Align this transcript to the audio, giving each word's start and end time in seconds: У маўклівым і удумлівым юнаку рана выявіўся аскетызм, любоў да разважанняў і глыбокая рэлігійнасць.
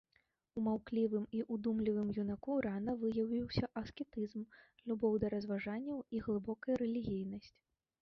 У 0.59 0.61
маўклівым 0.67 1.25
і 1.39 1.41
удумлівым 1.55 2.09
юнаку 2.23 2.57
рана 2.67 2.97
выявіўся 3.03 3.71
аскетызм, 3.85 4.43
любоў 4.91 5.13
да 5.25 5.35
разважанняў 5.39 6.05
і 6.17 6.27
глыбокая 6.27 6.75
рэлігійнасць. 6.87 7.57